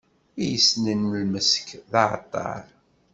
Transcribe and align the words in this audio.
I 0.43 0.45
yessnen 0.51 1.01
lmesk, 1.23 1.67
d 1.91 1.93
aɛeṭṭaṛ. 2.01 2.65